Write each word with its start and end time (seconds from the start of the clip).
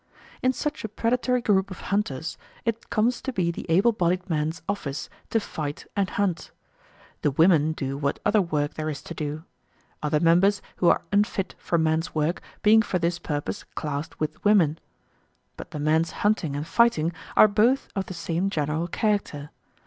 In 0.41 0.51
such 0.51 0.83
a 0.83 0.89
predatory 0.89 1.43
group 1.43 1.69
of 1.69 1.79
hunters 1.93 2.35
it 2.65 2.89
comes 2.89 3.21
to 3.21 3.31
be 3.31 3.51
the 3.51 3.69
able 3.69 3.91
bodied 3.91 4.27
men's 4.27 4.63
office 4.67 5.09
to 5.29 5.39
fight 5.39 5.85
and 5.95 6.09
hunt. 6.09 6.49
The 7.21 7.29
women 7.29 7.73
do 7.73 7.99
what 7.99 8.19
other 8.25 8.41
work 8.41 8.73
there 8.73 8.89
is 8.89 9.03
to 9.03 9.13
do 9.13 9.43
other 10.01 10.19
members 10.19 10.59
who 10.77 10.89
are 10.89 11.03
unfit 11.11 11.53
for 11.59 11.77
man's 11.77 12.15
work 12.15 12.41
being 12.63 12.81
for 12.81 12.97
this 12.97 13.19
purpose 13.19 13.63
classed 13.75 14.19
with 14.19 14.43
women. 14.43 14.79
But 15.55 15.69
the 15.69 15.77
men's 15.79 16.09
hunting 16.25 16.55
and 16.55 16.65
fighting 16.65 17.13
are 17.37 17.47
both 17.47 17.87
of 17.95 18.07
the 18.07 18.15
same 18.15 18.49
general 18.49 18.87
character. 18.87 19.51